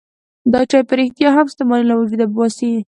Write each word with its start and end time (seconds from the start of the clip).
دا 0.51 0.61
چای 0.69 0.83
په 0.89 0.93
رښتیا 0.99 1.29
هم 1.37 1.45
ستوماني 1.53 1.85
له 1.87 1.95
وجوده 1.97 2.25
وباسي. 2.27 2.71